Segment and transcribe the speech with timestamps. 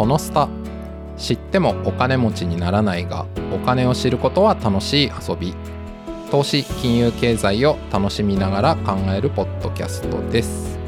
[0.00, 0.48] そのスタ
[1.18, 5.54] 知ってもお金持ちにならないがお金を知ることは楽しい遊び。
[6.30, 10.78] 投資金融経済を楽しみながら考えるポッドキャストです、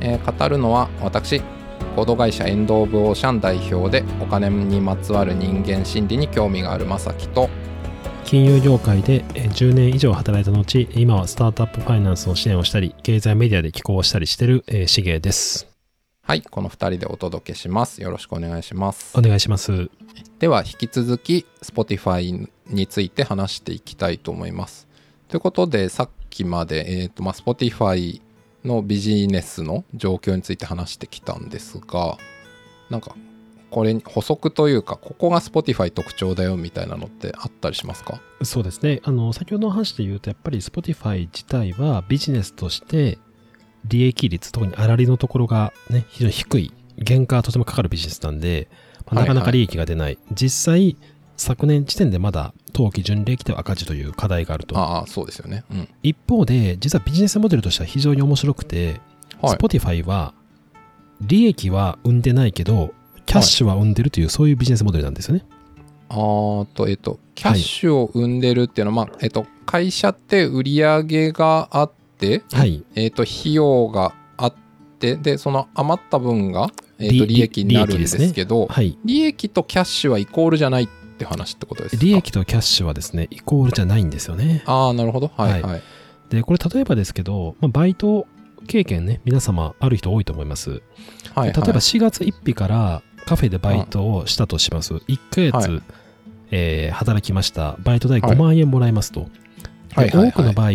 [0.00, 1.40] えー語るのは私
[1.96, 7.48] コード会社エンド・オブ・オーシャン代表でお金にまつわる人間心理に興味があるまさきと。
[8.24, 15.73] 金融業界で10年以上働いた後、今はスタートアップファイナンスの支援をしたり、経済メディアで寄稿をしたりしてる、えー、しげです。
[16.26, 19.90] はいこの2人でお届けしますよろしくお願いしますお願いします。
[20.38, 24.88] では引き続き Spotify について話していきたいと思います。
[25.28, 28.22] ということでさっきまで、えーとまあ、Spotify
[28.64, 32.16] のビジネスの状況について話してきたんですが
[32.88, 33.14] なんか
[33.70, 38.20] これに補足というかここが Spotify 特徴だよみたいなのってあったりしますか？
[38.42, 39.00] そうですね。
[39.04, 43.18] あの、先ほどの話で言うと、やっぱり Spotify 自体はビジネスとして
[43.86, 46.72] 利益率、特に粗利のところがね、非常に低い。
[47.04, 48.68] 原価がとてもかかるビジネスなんで、
[49.06, 50.18] まあはいはいなかなか利益が出ない。
[50.32, 50.96] 実際、
[51.36, 54.78] 昨年時点でまだ当期純利益では赤字という課題があると。
[54.78, 55.64] ああそうですよね。
[55.70, 55.88] うん。
[56.02, 59.00] 一方で、実はビジネスモデルとしては非常に面白くて、
[59.42, 59.56] はい。
[59.56, 60.32] Spotify は
[61.20, 62.94] 利益は生んでないけど、
[63.26, 65.44] キャッシュは生んでるという、そういうビジネスモデルなんですよね。
[66.08, 72.03] あーと、えっと、キャッシュを生んでるっていうのは、まあ、えっと、会社って売り上げがあって、
[72.52, 72.84] はい。
[72.94, 74.54] えっ、と、費用があっ
[74.98, 78.98] て、で、その余った分が、えーと利利益になるんですけど、はい。
[79.04, 82.04] 利益とキャッシュはイコールじゃないって話ってことですか？
[82.04, 84.62] 利益とキャッシュはですね、イコールじゃないんですよね。
[84.66, 85.30] ああ、なるほど。
[85.36, 85.62] はいはい。
[85.62, 85.80] は
[86.30, 88.26] で、これ例えばですけど、まあ、バイト
[88.66, 90.70] 経験ね、皆様ある人多いと思います。
[90.70, 90.80] はい
[91.34, 94.94] はい、例えば4月1日からカフェでバイトをしたとします。
[94.94, 95.82] 1ヶ月、はい
[96.50, 97.76] えー働きました。
[97.82, 99.28] バイト代はい5万円もらえますと。
[99.94, 100.70] はい多くの場合、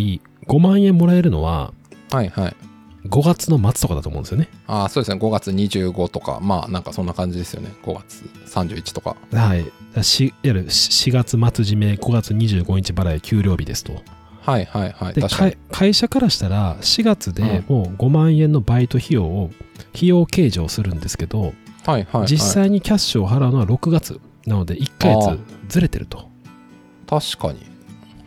[0.50, 1.74] 5万円もらえるのは
[2.12, 2.56] はいはい。
[3.08, 4.50] 5月の末とかだと思うんですよね。
[4.68, 5.20] ああ、そうですね。
[5.22, 7.70] 5月25とか、まあ、なんかそんな感じですよね。
[7.84, 9.16] 5月31とか。
[9.32, 9.62] はい。
[9.62, 9.70] いわ
[10.44, 13.94] ゆる4月末締め、5月25日払い、給料日ですと。
[14.42, 15.14] はいはいはい。
[15.14, 15.52] で確か。
[15.72, 19.52] 会社からしたら4月でもう5万円のバイト費用を
[19.96, 21.54] 費用計上するんですけど、はい
[21.86, 22.28] はい、はい。
[22.28, 26.30] 実際にキャッシュを払うのは6月なので1ヶあ月ずれてると
[27.08, 27.79] 確かに。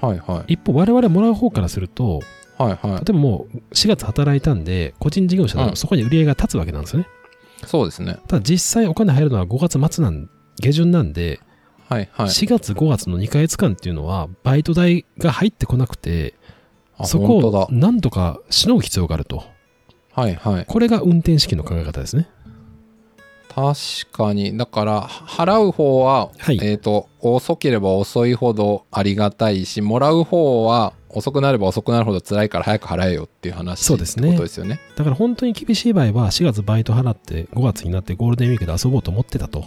[0.02, 0.54] はいはい。
[0.54, 2.20] 一方我々もらう方からすると
[2.58, 2.96] はいはい例。
[3.10, 7.08] えばもう4月働いたんで個人事業者だうんとそこに売り上げが立つわけなんですよね、
[7.66, 8.18] そうですね。
[8.28, 10.28] ただ実際お金入るのは5月末なん
[10.60, 11.40] 下旬なんで、
[11.88, 12.26] はいはい。
[12.26, 16.34] 4月5月の2ヶ月間っていうのはバイト代が入ってこなくて
[16.98, 17.68] あそこを。
[17.70, 19.44] 何とかしのぐ必要があると
[20.12, 20.66] はいはい。
[20.66, 22.28] これが運転資金の考え方ですね
[23.54, 24.56] 確かに。
[24.56, 34.80] だから、払う方は、はいえっ、と、遅ければ遅いほどありがたいし、もらう方は、遅くなれば遅くなるほど辛いから早く払えよっていう話そうですねことですよね。
[34.96, 39.66] だから本当に厳しい場合は4月バイト払って5月になってゴールデンウィークで遊ぼうと思ってたと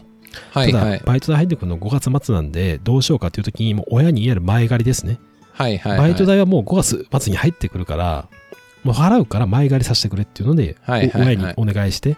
[0.54, 1.02] ただ、はいはい。
[1.06, 5.20] バイト代入ってくるの5月末なんで、どうしようかっていう時に、もう親にいわゆる前借りですね。
[5.54, 6.00] はいはい、はい。
[6.00, 8.28] バイト代はもう5月末に入ってくるから、
[8.84, 12.18] もう払うから前借りさせてくれっていうので、はいはいはいお親にお願いして、で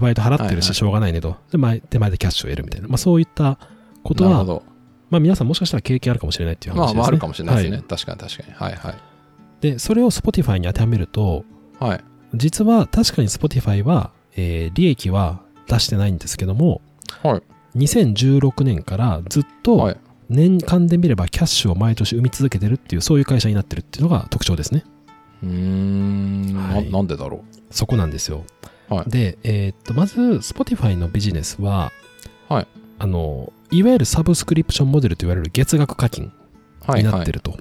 [0.00, 1.36] バイト払ってるししょうがないねと。
[1.50, 2.88] で、前手前でキャッシュを得るみたいな。
[2.88, 3.58] まあそういった
[4.02, 4.44] ことは。
[5.10, 6.98] まあ皆さんもしかしたら経験あるかもしれないっていう話ですね。
[6.98, 7.76] まあまああるかもしれないですね。
[7.76, 8.54] は確かに確かに。
[8.54, 8.94] はいはい。
[9.60, 11.44] で、それを Spotify に当てはめると、
[11.78, 12.00] はい。
[12.34, 16.80] 実は確かに Spotify は、えー利益は出してないんですけども、
[17.22, 17.42] はい。
[17.78, 19.96] 2016年からずっと、はい。
[20.28, 24.82] 年間で見ればキャッシュを毎年生み続けてるっていうそういう会社になってるっていうのが特徴ですね
[25.42, 26.98] うーん、はいな。
[26.98, 28.44] なんでだろそこなんですよ
[28.94, 29.10] はい。
[29.10, 31.92] で、えーっとまず Spotify のビジネスは、
[32.48, 32.66] はい。
[32.98, 36.32] あのいわゆるサブスクリプションモデルと言われる月額課金う。
[36.90, 37.02] はい。
[37.02, 37.56] になってると、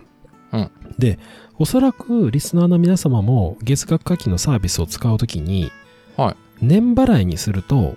[0.52, 0.72] うん。
[0.98, 1.20] で
[1.58, 5.72] おそらくリスナーの皆様も月額課金のサービスを使うときに、
[6.18, 6.36] はい。
[6.66, 7.96] 年払いにすると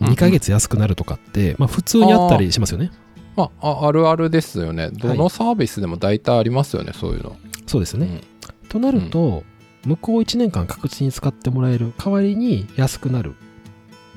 [0.00, 2.90] うん2ヶ月安くなるとかって、まあ、普通にあったりしますよね。
[3.34, 4.90] まあ、ああるあるですよね。
[4.90, 7.36] どのサービスでも大体ありますよね、そういうの。
[7.66, 8.68] そうですね、うん。
[8.68, 9.44] となると、
[9.86, 13.30] 向こう1年間確実に使ってもらえる代わりに安くなる。
[13.30, 13.36] は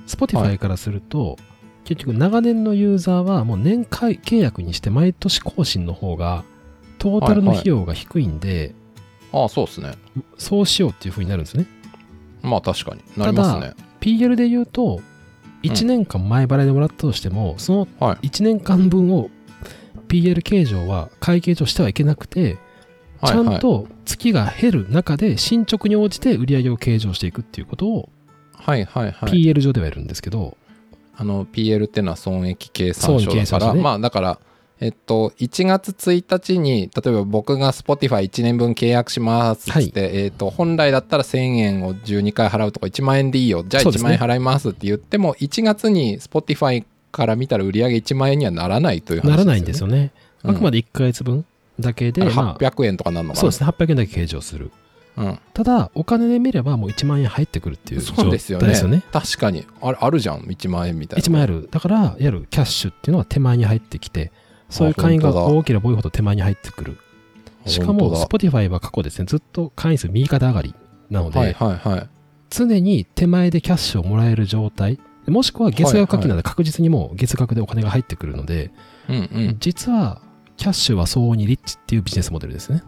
[0.07, 1.37] Spotify からすると、
[1.85, 6.43] 結局長年のユーザーはもう年会契約にして毎年更新の方が
[6.97, 8.73] トータルの費用が低いんで、
[9.31, 9.93] ああ、そうですね。
[10.37, 11.67] そうしようっていう風になるんですね。
[12.41, 13.73] まあ確かになりますね。
[14.01, 15.01] PL で言うと、
[15.63, 18.27] 1年間前払いでもらったとしても、そのはい。
[18.27, 19.29] 1年間分を
[20.07, 22.57] PL 計上は会計上してはいけなくて、
[23.25, 28.09] ちゃはいんと月が減る中で進捗に応じて売り上げを計上していくっていうことを
[28.53, 29.31] はいはいはい。
[29.31, 30.57] PL 上ではやるんですけど、
[31.15, 34.39] あの PL っていうのは損益計算書だから、ねまあだから、
[34.79, 43.63] えっと、1月1日に、例えば僕が Spotify1 年分契約しますっつって、えっと、本来だったら1000円を12回払うとか1万円でいいよ。
[43.67, 49.97] じゃあ1そうですね万円払いますって言っても、1月に Spotify から見たら売り上げ1万円にはならないという話ならないんですよね。
[49.97, 51.45] うんあくまで1ヶ月分
[51.79, 53.41] だけで、あれまあ、800円とかなんのかな？
[53.41, 54.71] そうですね、800円だけ計上する。
[55.17, 55.39] うん。
[55.53, 59.03] ただ、お金で見ればもう1万円入ってくるっていうそうですよ状態ですよね。
[59.11, 59.65] 確かに。
[59.81, 61.25] あれ、あるじゃん？1万円みたいな。
[61.25, 61.67] 1万円ある。
[61.71, 64.31] だから、いわゆるキャッシュっていうのは手前に入ってきて、
[64.69, 66.97] そういう会員が多ければ多いほど手前に入ってくる。
[67.65, 70.73] しかも、Spotify は過去ですね、ずっと会員数右肩上がり
[71.09, 72.09] なので、はいはいはい。
[72.49, 78.71] 常に手前でキャッシュをもらえる状態、もしくは月額課金なので確実にもう月額でお金が入ってくるので、
[79.07, 79.57] うんうん。
[79.59, 80.21] 実は
[80.59, 82.83] キャッシュは相応にリッチっていうビジネスモデルですね。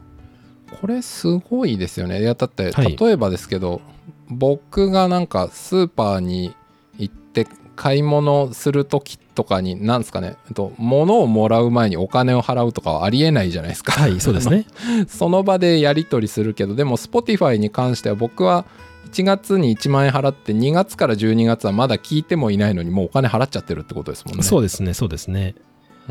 [0.81, 2.19] これすごいですよね。
[2.19, 3.81] いや、だって、はい例えばですけど、
[4.27, 6.53] 僕がなんかスーパーに
[6.97, 7.47] 行って
[7.77, 13.93] 買い物するときとかに、なんですかね、えっと物をもらう前にお金を払うとかはありえないじゃないですか。
[13.93, 14.65] はい、そうですね。
[15.07, 18.65] その場でやり取りするけど、でも Spotify に関しては僕は
[19.11, 24.43] 1月に1万円払って2月から12月はまだ聞いてもいないのにもうお金払っちゃってるってことですもんね。
[24.43, 25.55] そうですね、そうですね。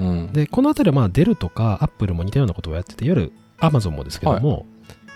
[0.01, 0.33] うん。
[0.33, 4.67] で、このあたりはまあデルとかアップルも似たようなことをやってて、いわゆる Amazon もですけども、の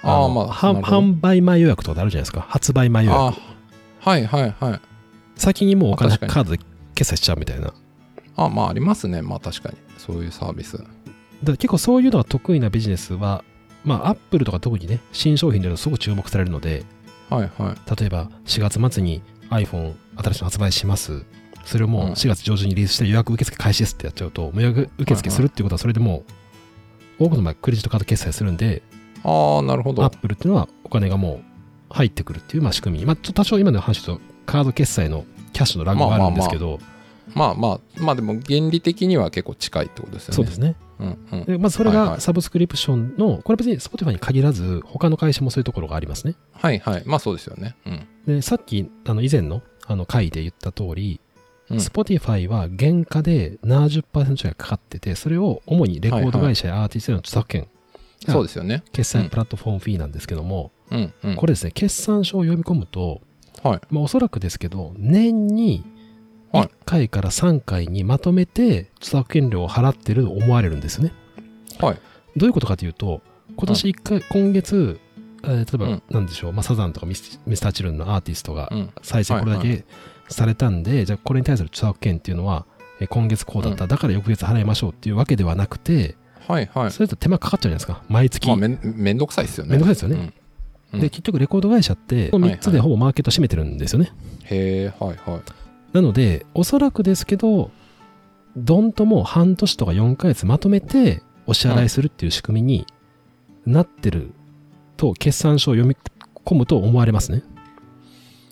[0.03, 2.43] あーまあ販売前予約とかであるじゃないですか。
[2.43, 3.41] 発売前予あ約。
[4.01, 4.81] はいはいはい。
[5.37, 6.61] 先にもうお金カードで
[6.95, 7.73] 決済しちゃうみたいな。
[8.37, 9.23] あ、まあありますね。
[9.23, 9.77] まあ確かに。
[9.97, 10.79] そういうサービス。
[10.79, 13.45] ら結構そういうのが得意なビジネスは、
[13.85, 16.85] まあアップルとか特にね、新商品でのすごく注目されるので、
[17.31, 18.01] はいはい。
[18.01, 21.25] 例えば4月末に iPhone 新しいの発売します。
[21.65, 26.25] それをもううん4月上旬にリリースして予約受付開始ですってやっちゃうと、もう予約受付するっていうことはそれでも
[27.19, 28.83] う多くの場合クレジットカード決済するんで、
[29.23, 30.05] ああ、なるほど。
[30.05, 31.41] アップルっていうのはお金がも
[31.91, 33.07] う入ってくるっていうまあ仕組み。
[33.07, 36.79] まあちょっと多少今の話とカード決済のキャッシュのラグがあるんですけど、
[37.35, 40.37] まあまあ、まあでも原理的には結構近いってことですよね。
[40.37, 40.77] そうですね。
[41.01, 41.45] うんうん。
[41.45, 46.35] でまずそれがサブスクリプションの、これ別に Spotify に限らず、他の会社もそういうところがありますね。
[46.53, 47.03] はいはい。
[47.07, 47.77] まあそうですよね。
[47.87, 48.07] うん。
[48.27, 51.21] で、さっき、あの、以前の、あの、回で言った通り、
[51.71, 57.69] うん Spotify は原価で70%ぐらいかかってて、それを主にレコード会社やアーティストへの著作権、
[58.29, 58.83] そうですよね。
[58.93, 61.37] 決済プラットフォームフィーなんですけども、うんうん。
[61.37, 63.21] これですね、決算書を読み込むと、
[63.63, 63.81] はい。
[63.91, 65.85] まあ、おそらくですけど、年に
[66.53, 71.13] はい1回から3回にまとめて著作権料を払ってると思われるんですね。
[71.81, 71.99] はい。
[72.37, 73.23] どういうことかというと、
[73.57, 75.01] 今年1回、今月、
[75.43, 78.91] えー例えば、うんなんでしょう、まあ、サザンとかミスミスターチルンのアーティストがうん。
[79.03, 79.85] 再生これだはいけ
[80.29, 82.67] されたんで、じゃあこれに対する著作権っていうのは、
[83.01, 86.17] えー今月こうだった、だから翌月払いましょうっていうわけではなくて、
[86.47, 86.91] はいはい。
[86.91, 88.03] それと手間かかっちゃうじゃないですか。
[88.09, 88.49] 毎月。
[88.49, 89.73] まあめんどくさいですよね。
[89.73, 90.33] めんどくさいですよね。
[90.93, 91.01] うん。
[91.01, 94.13] で、結局レコード会社って、この3つでほぼマーケット占めてるんですよね。
[94.45, 95.41] へえ、はいはい。
[95.93, 97.71] なので、おそらくですけど、
[98.57, 102.87] ドンとも半年とか4ヶ月まとめてお支払いするっていう仕組みに
[103.67, 104.33] なってる
[104.97, 105.97] と、決算書を読み
[106.45, 107.43] 込むと思われますね。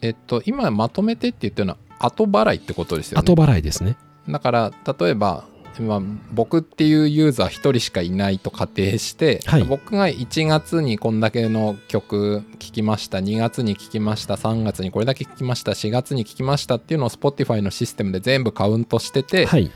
[0.02, 3.22] えっと、今まとめてって言ってるのは後払いってことですよね。
[3.22, 3.96] 後払いですね。
[4.28, 5.44] だから例えば
[5.78, 6.02] 今
[6.32, 19.70] 僕っていうユーザー1人しかいないと仮定して、はい僕が1月にこんだけの曲聴きました2月に聴きました3月にこれだけ聴きました4月に聴きましたっていうのを Spotify のシステムで全部カウントしてて、はい。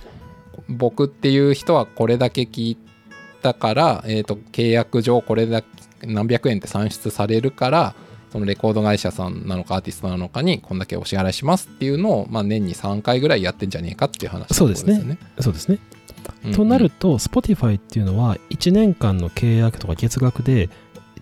[0.68, 2.78] 僕っていう人はこれだけ聞い
[3.42, 5.68] たから、えー、と契約上これだけ
[6.02, 7.94] 何百円って算出されるから
[8.32, 15.78] そのレコード会社さんなのかアーティストなのかにこんだけお支払いしますっていうのを、まあ、年に3回ぐらいやってんじゃねえかっていう話そうですねそうですね。
[16.44, 20.70] うんとなると、Spotify っていうのは1年間の契約とか月額で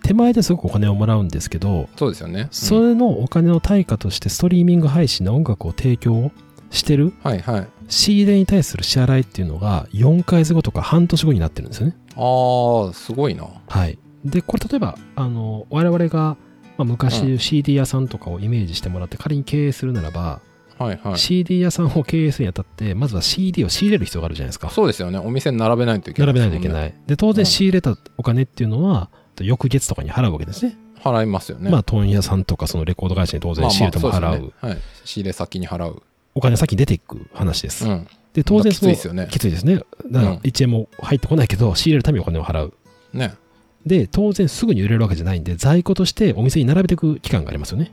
[0.01, 6.31] 手前ですごくお金をもらうんですけど、そうですよね、うんそれのお金の対価としてストリーミング配信の音楽を提供
[6.71, 11.95] してるはいはい仕入れに対する支払いっていうのが4ヶ月後とか半年後になってるんですよね。
[12.15, 13.99] ああすごいなはい。
[14.25, 16.35] で、これ例えば、あの、我々が、
[16.77, 20.41] まあ、う昔 CD 屋さんとかをイメージしてもらって仮に経営するならば、
[20.77, 24.69] はいはい CD 屋さんを経営するにあたって、まずは CD を仕入れる必要があるじゃないですか。
[24.69, 26.93] そうですよねお店に並べないといけない並べないといけいない。
[27.07, 30.77] で、当うん然仕入れたお金っていうのは、翌月とかに払うわけですね。
[31.01, 34.21] 払いますよねまあ、問屋さんとかそのレコード会社に当然仕入れても払う。
[34.21, 36.01] まあまあそうねはい、仕入れ先に払う
[36.33, 37.87] お金先に出ていく話です。
[37.87, 39.75] うんで、当然きついですよねきついですね。
[39.77, 42.73] だからうん1円も入ってこないけど、仕入れるためにお金を払う。
[43.13, 43.35] ね
[43.85, 47.91] で、当然すぐに売れるわけじゃないんで、在庫としてお店に並べていく期間がありますよね。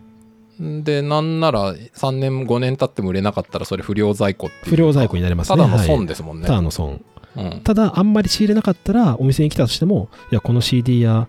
[0.58, 5.56] でなんなら3年5年経っても売れなかったらそれ不良在庫っていうか不良在庫になりますね。
[5.56, 7.04] ただのはい損ですもんね、ただの損。
[7.34, 11.28] うん、ただ、あんまり仕入れなかったら、お店に来たとしても、いや、この CD や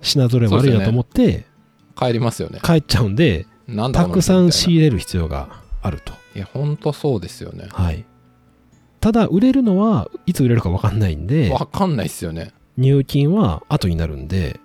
[0.00, 1.46] 品揃え悪いなと思って、
[1.96, 6.12] 帰りますよね帰っちゃうんで、なんだたくさん仕い入れる必要があると。
[6.38, 8.04] やほんとそうですよねはい。
[9.00, 14.60] ただ、売れるのはいつ売れるか分かんないんで、わかんないっすよね入金は後になるんで、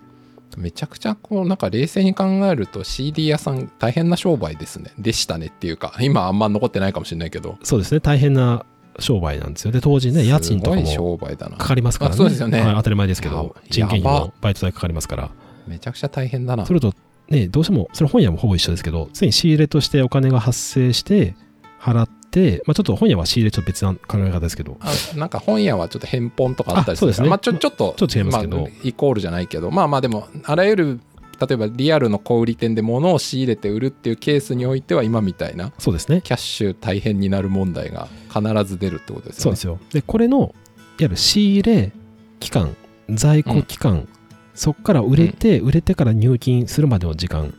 [0.56, 4.92] めちゃくちゃこうなんか冷静に考えると CD 屋さん大変な商売ですね。
[4.98, 7.58] でしたねっていうか今あんま残ってないかもしれないけど。
[7.64, 8.64] そうですね、大変な
[9.00, 9.72] 商売なんですよ。
[9.72, 11.18] で、当時ね、家賃とかも
[11.58, 12.14] かかりますからね。
[12.14, 12.60] あそうですよね。
[12.60, 15.30] はい当たり前ですけやど、人件費もバイト代かかりますから。
[15.66, 16.66] めちゃくちゃ大変だな。
[16.66, 16.94] それと、
[17.28, 21.34] ね、どうしても、それ本屋もほぼ一緒ですけど、常に仕入れとしてお金が発生して、
[21.80, 27.28] 払って、まあちょっと本屋は仕入れちょっと別な考え方ですけど、あなんか本屋はちょっと返本とかあったりするあそうですね。
[27.28, 28.66] まあちょちょっとちょっと違いますけど。
[28.66, 29.70] あ、イコールじゃないけど。
[29.70, 31.00] まあまあでもあらゆる
[31.40, 36.20] 例えばリアルの小売店で物を仕入れて売るっていうケースにおいては今みたいなそうですね。
[36.22, 39.42] キャッシュ大変になる問題が必ず出るってことですよね。
[39.42, 39.78] そうですよ。
[39.92, 40.52] で、これの、いわ
[40.98, 41.92] ゆる仕入れ
[42.40, 42.76] 期間、
[43.10, 44.08] 在庫期間、
[44.54, 47.54] そこから売れて、売れてから入金するまでの時間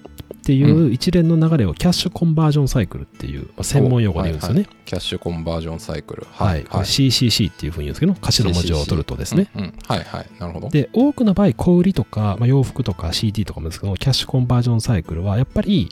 [0.46, 4.68] っていう一連の流れをキャッシュコンバージョンサイクルっていう、まあ専門用語で言うんですよね。
[4.86, 6.28] キャッシュコンバージョンサイクル。
[6.30, 6.64] はい。
[6.66, 9.50] これ CCC っていうふうに言うんですけど、頭文字を取るとですね。
[9.56, 9.74] うんうん。
[9.88, 10.28] はいはい。
[10.40, 10.70] なるほど。
[10.70, 15.90] で、多くの場合、小売りとか、まあ、洋服とか CD とかもですけど、キャッシュコンバージョンサイクルは、やっぱり、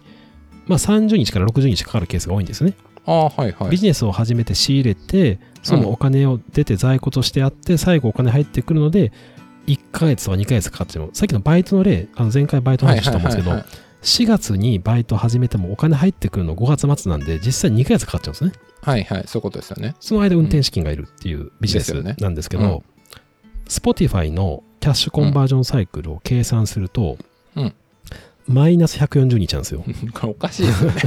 [0.68, 2.76] まあ、30日から60日かかるケースが多いんですね。
[3.08, 3.70] ああはいはい。
[3.72, 9.12] ビジネスを始めて仕入れて、そのお金を出て在庫としてあって、最後お金入ってくるので、
[9.66, 13.68] 1ヶ月とか2ヶ月かかっても、さっきのバイトの例、あの前回バイトの話したんですけど、はいはい
[14.04, 18.52] 4月にバイト始めてもお金入ってくるの5月末なんで、実際2ヶ月かかっちゃうんですね。
[18.82, 22.84] はいはいそういうことですよねその間運転資金がいるっていうビジネスですよねなんですけど、
[23.68, 27.18] Spotify のキャッシュコンバージョンサイクルを計算すると、
[27.56, 27.74] うん
[28.46, 29.86] マイナス140日なんですよ。
[30.14, 31.02] これおかしいですよね。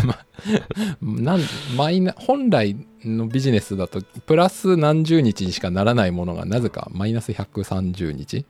[1.03, 1.41] まなん
[1.77, 2.75] マイナ本来
[3.05, 8.47] のビジネスだとプラス何十日にしかならないものがなぜかマイナス130日？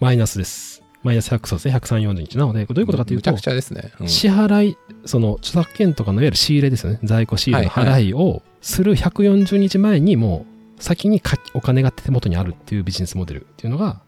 [0.00, 0.79] マイナスです。
[1.02, 2.38] マイナス100、そうですね、130日。
[2.38, 3.92] なので、どういうことかというとめちゃく、ちゃですね。
[4.00, 10.46] うん支払い、その著作権とかのいわゆる仕入れですよね、在庫仕入れの払いをする140日前にも
[10.78, 14.00] う先にかお金が手元にあるっていうビジネスモデルっていうのが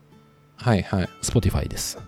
[0.57, 1.09] はいはい。
[1.23, 1.99] Spotify です。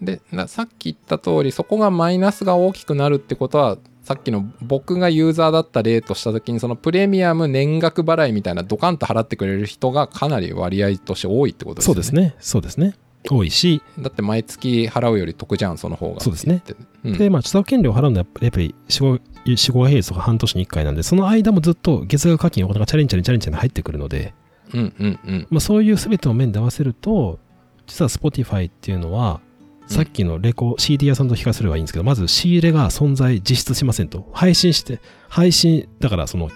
[0.00, 11.94] でなさっき言った通りそこがマイナスが大きくなるってことはさっきの僕がユーザーだった例とした時にそのプレミアム年額払いみたいなドカンと払ってくれる人がかなり割合として多いってことですよね。
[11.94, 12.94] そうですね、そうですね。
[13.28, 17.24] 多いし、だって毎月払うより得じゃんその方がそうですねって言って。
[17.24, 24.34] で、まあ、著作権料を払うのはやっぱり4、5、4 5ヶ月とか半年に1回なんで、その間もずっと月額課金お金がチャレンチャレンチャレンチャレン入ってくるので、
[24.74, 25.46] うんうんうんうん。
[25.50, 27.38] まあ、そういう全ての面で合わせると、
[27.86, 29.40] 実は Spotify っていうのは、
[29.86, 34.28] さっきのレコ、CD 屋さんと比較すればいいんですけど、まず仕入れが存在、実質しませんと。
[34.32, 36.50] 配信して、配信、だからその、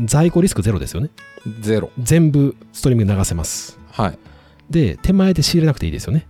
[0.00, 1.10] 在庫リスクゼロですよね。
[1.60, 1.90] ゼロ。
[1.98, 3.80] 全部ストリーミング流せます。
[3.90, 4.18] はい。
[4.72, 6.26] で、手前で仕入れなくていいですよね。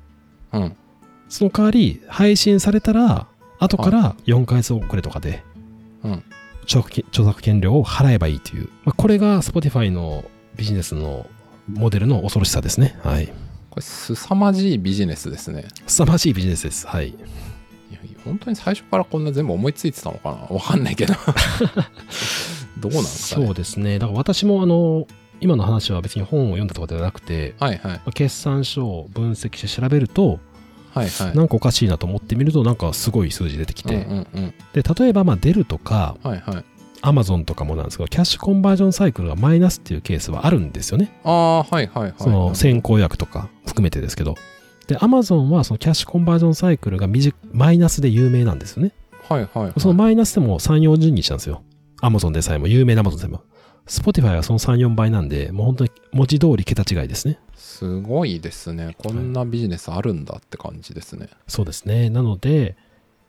[0.53, 0.77] うん。
[1.31, 3.27] その代わり、配信されたら、
[3.59, 5.43] 後から4ヶ月遅れとかで、
[6.05, 6.23] うん。
[6.65, 10.25] 著作権著作権料を払えばいいという、まあ、これが Spotify の
[10.57, 11.27] ビジネスの
[11.69, 12.99] モデルの恐ろしさですね。
[13.03, 13.27] はい。
[13.71, 15.67] これ凄まじいビジネスですね。
[15.87, 16.87] 凄まじいビジネスです。
[16.87, 17.09] はい。
[17.09, 17.15] い
[17.93, 20.55] や本当に最初からこんな全部思いついてたのかな？
[20.57, 21.15] わかんないけど。
[22.79, 23.47] どうなんですかね？
[23.47, 23.99] そうですね。
[23.99, 25.07] だから私もあの、
[25.43, 27.93] 今の話は別に本を読んだとかではなくて、はいはい。
[27.93, 30.39] まあ決算書を分析して調べると、
[30.95, 31.37] はいはい。
[31.37, 34.55] なんかおかしいなと思ってみると、なんかすごい数字出てきて、うんうんうん。
[34.73, 36.65] で、例えばまあデルとか、はいはい。
[37.05, 41.13] アマゾンとかもなんですけど、キャッシュコンバージョンサイクルがマイナスっていうケースはあるんですよね。
[41.25, 42.15] ああ、はいはいはい。
[42.17, 44.37] その先行予約とか含めてですけど。
[44.87, 48.93] で、アマゾンはそのキャッシュコンバージョンサイクルが短マイナスで有名なんですよね。
[49.29, 49.73] はいはいはい。
[49.79, 51.63] そのマイナスでも3、40日なんですよ。
[52.01, 53.43] アマゾンでさえも、有名なアマゾンでさえも。
[53.87, 57.39] Spotify はその3、4倍なんで、もう本当に文字通り桁違いですね。
[57.55, 58.97] すごいですね。
[58.99, 61.29] こんなビジネスあるんだって感じですね。
[61.47, 62.11] そうですね。
[62.11, 62.77] なので、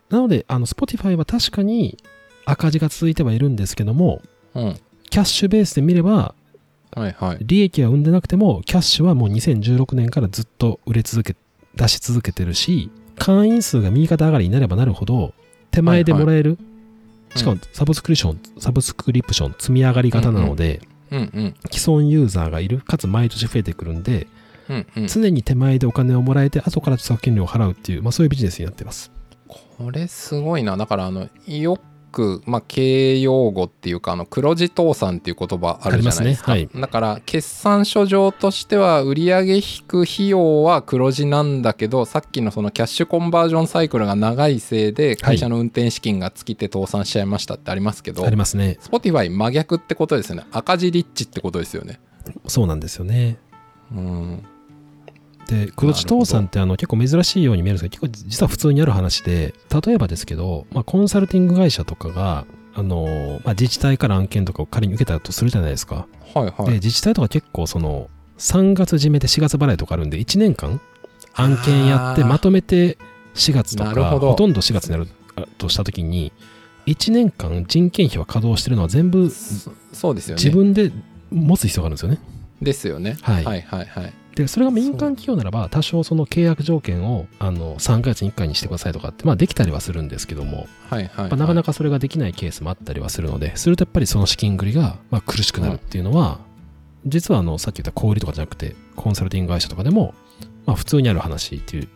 [0.10, 1.98] なので、あの、 Spotify は確かに
[2.45, 4.22] 赤字が続いてはいるんですけども、
[4.53, 4.79] うん。
[5.10, 6.36] キャッシュベースで見れば、
[6.95, 7.38] はいはい。
[7.41, 11.36] 利益は生んでなくても、キャッシュはもう2016年からずっと売れ続け、
[11.75, 15.33] 出し続けてるし、会員数が右肩上がりになればなるほど、
[15.72, 16.60] 手前でもらえる、
[17.36, 21.56] しかもサブスクリプション、サブスクリプション積み上がり型なので、うんうん。
[21.72, 24.28] 既存ユーザーがいる、かつ毎年増えてくるんで、
[24.70, 25.08] うんうん。
[25.08, 29.12] 常に手前でお金をもらえて、後から著作権料を払うっていう、まあそういうビジネスになってます。
[29.48, 30.78] これすごいな。
[30.78, 31.80] だからあの、よ
[32.13, 36.53] く、まあ、経営用語っていうか、あの、黒字倒産っていう言葉あるじゃないですか。
[36.53, 48.77] ありますねだから、決算書上としては、売上引く費用は黒字なんだけど、さっきのそのキャッシュコンバージョンサイクルが長いせいで、会社の運転資金が尽きて倒産しちゃいましたってありますけど、ありますね。
[48.82, 50.46] Spotify 真逆ってことですよね。
[50.51, 52.00] 赤字リッチってことですよね。
[52.48, 53.38] そうなんですよね。
[53.91, 54.43] うん。
[55.53, 59.53] で、黒字倒産ってあの結構珍しいように見えるんですけど、結構実は普通にある話で、
[59.86, 62.45] 例えばですけど、まあ、コンサルティング会社とかが、
[62.75, 66.07] あの、まあ、自治体から案件とかを仮に受けたとするじゃないですか。
[66.33, 66.74] で、はいはい。
[66.74, 70.81] 自治体とか結構その、3月締めで4月払いとかあるんで、1年間
[71.36, 72.98] 案件やってまとめて
[73.36, 76.31] 4月とか、ほとんど4月になるあとしたときに、
[76.86, 80.43] 1年間人件費は稼働してるのは全部そそうですよね。
[80.43, 80.91] 自分で
[81.31, 82.19] 持つ必要があるんですよね。
[82.62, 83.17] ですよね。
[83.22, 84.13] はいはいはいはい。
[84.36, 91.30] で、それが民間企業ならば、多少その契約条件をあの3ヶ月に1回にしてくださいとかって、まあできたりはするんですけども、はいはい、はい。
[91.30, 96.40] まあなかなかそれができないケースもあったりはするので、するとやっぱりその資金繰りがまあ苦しくなるっていうのは、
[97.06, 100.16] 実はあのさっき言った小売りとかじゃなくて、コンサルティング会社とかでも、
[100.66, 101.88] まあ普通にある話っていう、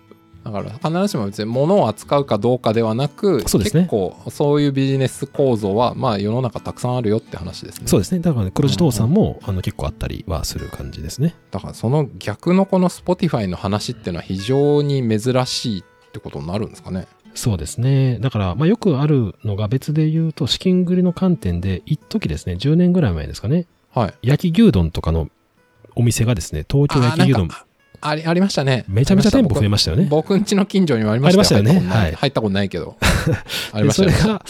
[0.52, 7.88] だから必ずしも別に物を扱うかどうかではなく、そうですね結構そういうビジネス構造はまあ世の中たくさんあるよって話ですね。
[7.88, 8.20] そうですね。
[8.20, 11.36] だからね、黒字倒産もあの結構あったりはする感じですね。
[11.52, 17.08] だからその逆のこの Spotify の話っていうのは非常に珍しいってことになるんですかね。
[17.36, 18.18] そうですね。
[18.20, 24.14] だから、まあよくあるのが別で言うと、資金繰りの観点で、一時ですね、10年ぐらい前ですかね、はい。
[24.24, 25.30] 焼き牛丼とかの
[25.96, 27.50] お店がですね、東京焼き牛丼
[28.02, 28.86] ありありましたね。
[28.88, 30.08] めちゃめちゃ店舗増えましたよね。
[30.10, 32.98] 僕僕ん家の近所にもありましたありましたよねはい入ったことないけど。
[33.74, 34.12] ありでましたね。
[34.12, 34.46] それが、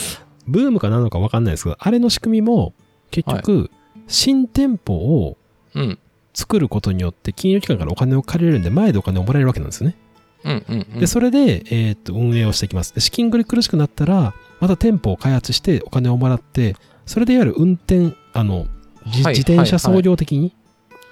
[0.47, 2.73] ブームかなのか分かんないですけど、あれの仕組みも、
[3.11, 3.71] 結局、
[4.07, 5.37] 新店舗を
[5.75, 5.99] うん。
[6.33, 9.95] 作ることによって、金融機関からお金を借りれるんで、前でお金をもらえるわけなんですよね。
[10.43, 10.99] うんうんうん。
[10.99, 12.93] で、それで、えーっと、運営をしていきます。
[12.93, 16.75] で、資金繰り苦しくなったら、また店舗を開発してお金をもらって、
[17.07, 18.67] それでいわゆる運転、あの、
[19.07, 20.53] じはい自転車操業的に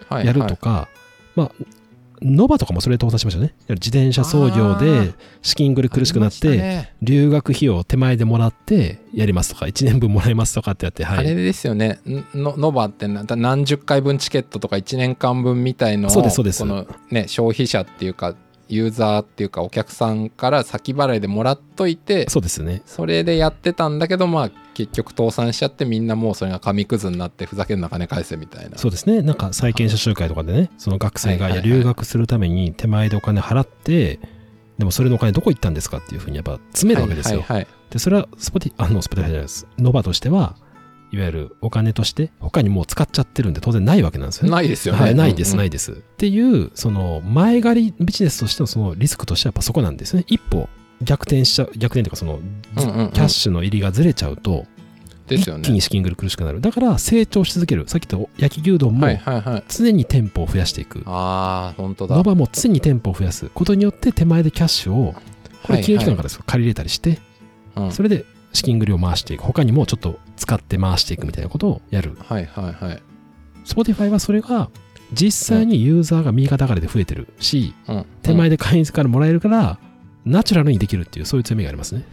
[0.10, 0.90] はいやるとか、
[1.36, 1.52] まあ、
[2.22, 3.56] ノバとかもそれで倒産しましたよね。
[3.70, 11.18] 自転車操業あでー資金繰り苦しくなって、ね留学費用を手前でもらってやりますとか、1年分もらいますとかってやって、はい。
[11.20, 12.00] あれですよね。
[12.34, 18.36] のノバってな何十回分チケットとか1年間分みたいのをそうですそうですこの、ね、消費者っていうか
[18.68, 22.82] ユーザーっていうかお客さんから先払いでもらっといてそうですよね。
[22.86, 29.22] それでやってたんだけどまあ結局倒産しちゃってみんなもうそれが紙くずになってふざけんな金返せみたいなそうですね。
[29.22, 34.20] なんか債権者集会とかでね、その学生が留学するために手前でお金払って、
[34.78, 37.40] でもそれのお金どこ行ったんですかっていうふうにやっぱ詰めるわけですよ。
[37.40, 39.68] はいはいはいで、それはスポティ、あの、 Spotify じゃないです。
[39.78, 40.58] NOVAとしては、
[41.16, 44.52] いわゆるお金として他にもう使っちゃってるんで当然ないわけなんですよね。
[44.52, 45.94] ないですよね、はい、ないです、ないです。
[45.94, 50.26] っていう、その、前借りビジネスとしてのそのリスクとしてはやっぱそこなんですね。
[50.28, 50.68] 一歩
[51.02, 52.40] 逆転しちゃう、逆転というかその、
[52.76, 54.66] ずうんうんうんキャッシュの入りがずれちゃうと、
[55.28, 56.62] ですよね一気に資金繰り苦しくなる。
[56.62, 57.86] だから成長し続ける。
[57.88, 61.02] さっき言った焼き牛丼もはいはいはい常に店舗を増やしていく。
[61.06, 65.16] ああ本当だ NOVAも常に店舗を増やすことによって手前でキャッシュを、
[65.64, 67.20] これ金融機関からです借りれたりして、
[67.76, 68.26] うんそれで
[68.56, 69.44] 資金繰りを回していく。
[69.44, 72.18] 他にもちょっと使って回していくみたいなことをやる。
[72.20, 73.02] はいはいはい
[73.66, 74.70] Spotify はそれが
[75.12, 79.80] 実際にユーザーが右肩上がりで増えてるし、うん手前で会員からもらえるから、
[80.26, 82.06] ナチュラルにできるっていう、そういう強みがありますね。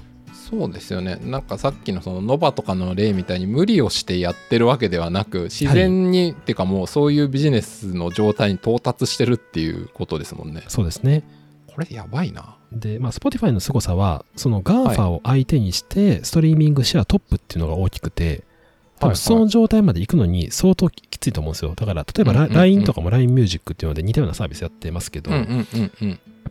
[0.53, 11.23] そうですよねなんかさっきのそのノバとかの例みたいに無理をしてやってるわけではなく自然に、っていうかもうそういうビジネスの状態に到達してるっていうことですもんねそうですね。
[11.67, 18.45] これやばいなで、まあ、Spotify の凄さは、その GAFA を相手にして、ストリーミングシェアトップっていうのが大きくて、
[18.99, 21.75] 多分その状態まで行くのに相当きついと思うんですよ。
[21.75, 25.47] だから、例えば LINE とかも LINE ミュージックっていうので似たようなサービスやってますけど、やっ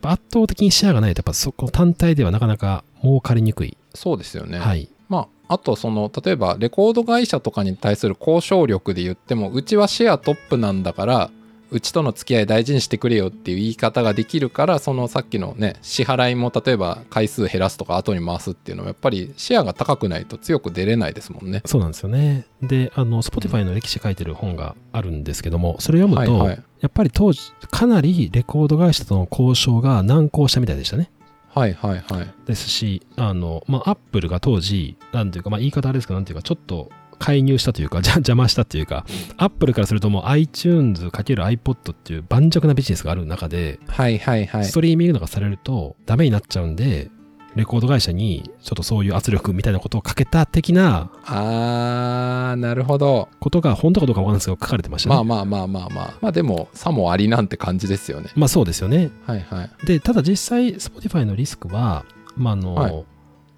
[0.00, 3.76] ぱ圧倒的にシェアがないと、やっぱそこ単体ではなかなか儲かりにくい。
[3.94, 4.88] そうですよね、はい。
[5.08, 11.30] まああとその例えばレコード会社とかに対する交渉力で言ってもうちはシェアトップなんだから
[11.72, 21.62] うちとの付き合い大事にしてくれよっていう言い方ができるからそのさっきのね支払いも例えば回数減らすとか後に回すっていうのもやっぱりシェアが高くないと強く出れないですもんね。
[21.64, 22.46] そうなんですよね。
[22.62, 31.12] で、あの、Spotify の歴史書いてる本があるんですけども、それ読むと、はいはいやっぱり当時、かなりレコード会社との交渉が難航したみたいでしたね。
[31.54, 32.34] はいはいはい。
[32.44, 36.90] ですし、あの、まあ、アップルが当時、なんていうか、まあ、言い方あれですけど、なんていうか、ちょっと
[37.22, 39.04] 介入したというか、 じゃ邪魔したというか、
[39.36, 44.72] アップルからするともう iTunes×iPod っていう盤石なビジネスがある中で、はいはいはいス。
[44.72, 47.10] トリーミングとかされるとダメになっちゃうんで、
[47.54, 53.28] レコード会社にちょっとそういう圧力みたいなことをかけた的なあーなるほど。
[53.40, 55.16] ことが本当かどうかわかんないですけど書かれてましたね。
[55.16, 56.14] まあまあまあまあまあ。
[56.22, 58.30] まあでもさもありなんて感じですよね。
[58.34, 59.10] まあそうですよね。
[59.26, 59.86] はいはい。
[59.86, 62.06] で、ただ実際 Spotify のリスクは、
[62.36, 63.04] まああの、はい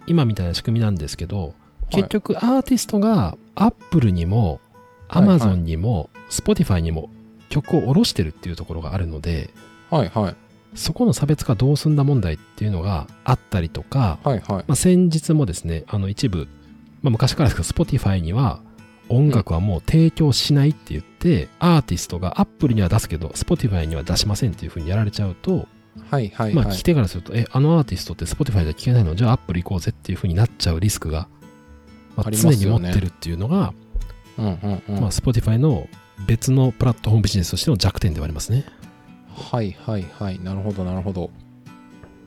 [0.06, 1.52] 今みたいな仕組みなんですけど、はい
[1.90, 4.60] 結局アーティストが Apple にも
[5.08, 7.10] はいはい Amazon にも Spotify にも
[7.50, 9.50] 曲を下ろしてるっていうところがあるので、
[9.90, 10.36] はいはい。
[10.74, 14.64] そこの差別化どうすんだ問題っていうのがあったりとか、はいはい。
[14.66, 16.48] まあ、先日もですね、あの一部、
[17.02, 18.60] まあ、昔からですけど Spotify には
[19.08, 25.68] 音楽はもう提供しないって言って、アーティストが Apple には出すけど Spotify には出しませんっていうふうにやられちゃうと、
[26.10, 26.82] はいはいはいまあ聞き。
[26.82, 29.14] 手からすると、え、あのアーティストって Spotify で聞けないの？
[29.14, 31.28] じゃあ Apple 行こうぜっていう風になっちゃうリスクが
[32.16, 33.72] まあ、常に持ってるっていうのが、
[34.38, 35.00] うんうんうん。
[35.00, 35.88] まあ、Spotify の
[36.26, 38.64] 別のプラットフォームビジネスとしての弱点ではありますね。
[39.34, 40.38] はいはいはい。
[40.38, 41.30] なるほどなるほど。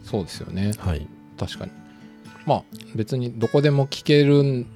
[0.04, 0.72] そうですよね。
[0.78, 1.08] はい。
[1.38, 1.72] 確かに。
[2.46, 2.64] まあ
[2.96, 4.68] 別にどこでも聞けるん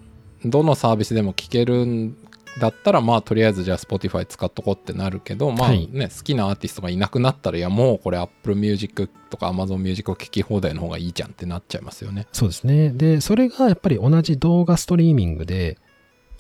[0.44, 2.18] どのサービスでも聞けるん
[2.60, 5.88] だったらまあとりあえずじゃあ Spotify 使っとこうってなるけどまあはい。
[5.92, 12.28] ね、好きなアーティストがいなくなったらいやもうこれ Apple Music とか Amazon Music を聞き放題の方がいいじゃんってなっちゃいますよね。
[12.32, 12.90] そうですね。
[12.92, 15.78] で、それがやっぱり同じ動画ストリーミングで、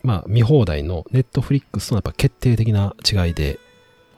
[0.04, 3.60] まあ、見放題の Netflix とのやっぱ決定的な違いで、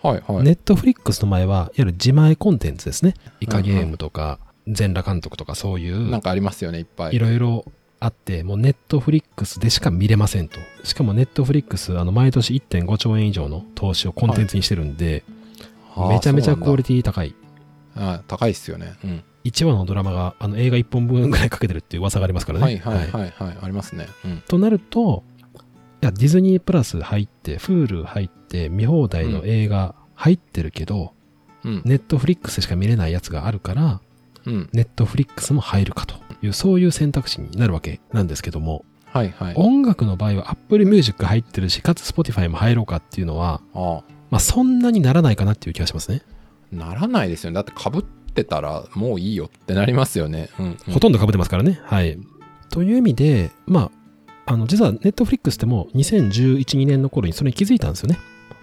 [0.01, 3.13] はいはい、Netflix の前はいわゆる自前コンテンツですね。
[3.39, 7.15] イカゲームとか、全裸監督とかそういう、なんかありますよねいっぱい。
[7.15, 7.65] いろいろ
[8.03, 10.59] あって、もうネットフリックスでしか見れませんと。
[10.83, 15.23] しかもネットフリックス、あの、毎年1.5兆円以上の投資をコンテンツにしてるんで、
[15.95, 17.33] あーめちゃめちゃクオリティ高い。
[17.95, 18.95] あ高いっすよね。
[19.05, 19.23] うん。
[19.45, 22.65] 1話のドラマが、あの、映画1本分ぐらいかけてるっていう噂がありますからね。
[22.65, 24.07] はいはいはいはい、ありますね。
[24.25, 24.43] うん。
[24.49, 25.23] となると、
[26.01, 31.13] いや、ディズニープラス入って、Hulu 入って、見放題の映画入ってるけど、
[31.63, 31.81] うん。
[31.85, 34.01] ネットフリックスでしか見れないやつがあるから、
[34.45, 34.69] うん。
[34.73, 46.23] ネットフリックスも入るかという、そういう選択肢になるわけなんですけども、はいはい音楽の場合は Apple Music 入ってるし、かつ Spotify も入ろうかっていうのは、ああまあそんなにならないかなっていう気がしますね。
[46.71, 51.79] ならないですよねだってかぶってたらもういいよってなりますよねうん、うん、ほとんど被ってますからね。
[51.83, 52.17] はい。
[52.71, 53.91] という意味で、ま
[54.47, 58.17] あ、あの、実は Netflix ってもう2011、2年の頃にそれに気づいたんですよね。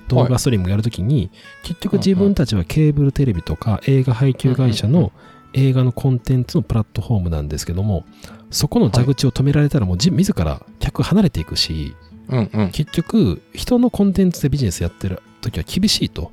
[0.08, 1.30] 動画ストリームやるときに、
[1.62, 5.12] 結局自分たちはケーブルテレビとか映画配給会社の
[5.52, 8.04] 映画のコンテンツのプラットフォームなんですけども、
[8.50, 11.94] そこの蛇口を止められたらもう自自ら客離れていくし、
[12.28, 16.32] うんうん結局人のコンテンツでビジネスやってる時は厳しいと。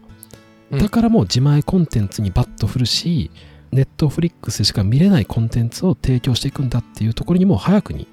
[0.71, 3.31] うんだからもう自前コンテンツにバッと振るし、
[3.71, 8.07] ネットフリックスでしか見れないコンテンツを提供していくんだっていうところにもう早くに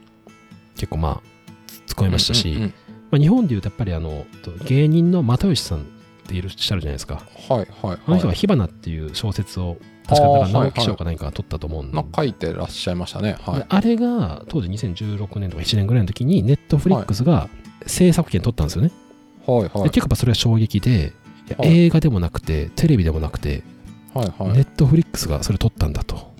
[0.74, 1.22] 結構まあ
[1.86, 2.68] 突っ込みましたし、うんうんうん
[3.10, 4.24] まあ、日本でいうとやっぱりあの
[4.66, 5.82] 芸人の又吉さんっ
[6.26, 7.22] ていらっしゃるじゃないですか。
[7.48, 13.36] はいはいあの人はいが火花っていう小説を確かなんか直木賞か何か取ったと思うんで、なんか書いてらっしゃいましたね。
[13.40, 13.58] はい。
[13.60, 17.48] であれが当時2016年とか1年ぐらいの時に Netflixが
[17.86, 18.90] 制作権取ったんですよね。
[19.46, 19.68] はいはい。
[19.68, 21.12] で結構やっぱそれは衝撃で、
[21.56, 21.84] はい。
[21.86, 23.62] 映画でもなくてテレビでもなくて、
[24.12, 24.52] はいはい。
[24.52, 26.32] ネットフリックスがそれ取ったんだと。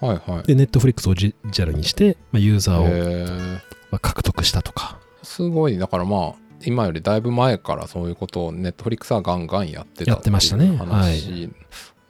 [0.00, 0.46] はいはい。
[0.46, 4.98] で、 Netflixオリジナルにして、まあ、ユーザーをまあ獲得したとか。
[5.22, 5.78] すごい。
[5.78, 10.66] だからまあ今よりだいぶ前からそういうことを Netflixはガンガンやってたやってましたね。
[10.66, 11.50] ってい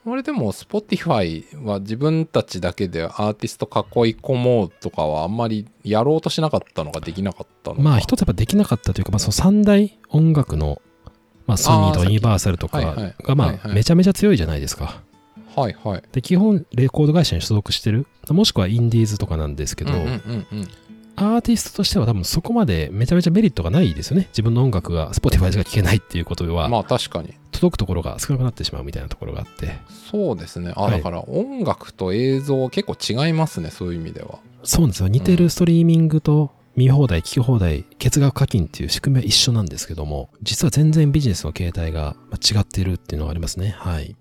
[0.07, 7.81] う話あれでも Spotify は自分たちだけでアーティスト囲い込もうとかはあんまりやろうとしなかったのができなかったのか。
[7.81, 10.81] まあ一つやっぱできなかったというか、まあ、その三大音楽の、
[11.45, 15.01] まあ、ソニーとユニバーサルとかがまあめちゃめちゃ強いじゃないですか。
[15.55, 16.03] はいはい。
[16.11, 20.11] で、基本レコード会社に所属してる、もしくはインディーズとかなんですけど、うんうんうん
[20.51, 20.67] うん
[21.19, 24.27] アーティストとしては多分そこまでめちゃめちゃメリットがないですよね。
[24.29, 29.79] 自分の音楽が Spotify しか聴けないっていうことは、まあ確かに届くところが少なくなってしまうみたいなところがあって。
[30.11, 35.07] そうですねあ、はいだから音楽と映像結構違いますねそういう意味ではそうなんですよ。
[35.07, 43.73] 似てるストリーミングと見放題、聞き放題、月額課金っていう仕組みは一緒なんですけども、実は全然ビジネスの形態がまあ違っているっていうのがありますね。
[43.79, 44.15] はい。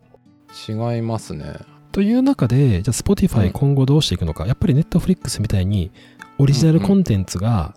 [0.67, 3.53] 違いますねという中で、じゃあう Spotify ん。
[3.53, 5.91] 今後どうしていくのか、やっぱり Netflix みたいに
[6.37, 7.75] オリジナルコンテンツが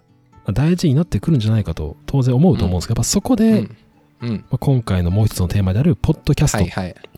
[0.51, 3.77] 大事になってくるんじゃないかと当然思うと思うんですけど、やっぱそこで、うん。
[4.23, 4.31] うん。
[4.31, 6.59] まあ今回のもう一つのテーマであるポッドキャスト。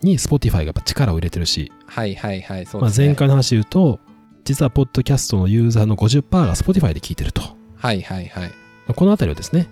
[0.03, 3.99] に Spotify がやっぱ力を入れてるし、はいはいはいそうまあ、ですね、前回の話で言うと、
[4.43, 7.41] 実はポッドキャストのユーザーの50%が Spotify で聞いてると。
[7.77, 8.49] はいはいはい。
[8.49, 8.51] ま
[8.89, 9.69] あこのあたりをですね、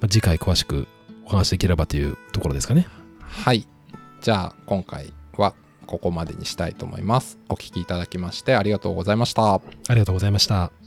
[0.00, 0.88] まあ次回詳しく
[1.26, 2.88] お話しできればというところですかね。
[3.20, 3.68] はい。
[4.20, 5.54] じゃあ、今回は
[5.92, 7.38] ここまでにしたいと思います。
[7.50, 9.54] お聞きいただきましてありがとうございました。
[9.56, 10.81] ありがとうございました。